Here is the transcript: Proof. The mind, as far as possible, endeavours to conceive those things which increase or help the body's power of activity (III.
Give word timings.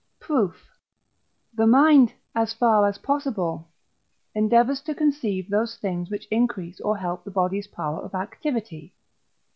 Proof. 0.19 0.67
The 1.53 1.67
mind, 1.67 2.13
as 2.33 2.53
far 2.53 2.87
as 2.87 2.97
possible, 2.97 3.67
endeavours 4.33 4.81
to 4.81 4.95
conceive 4.95 5.47
those 5.51 5.77
things 5.77 6.09
which 6.09 6.27
increase 6.31 6.79
or 6.81 6.97
help 6.97 7.23
the 7.23 7.29
body's 7.29 7.67
power 7.67 7.99
of 8.01 8.15
activity 8.15 8.79
(III. 8.95 8.95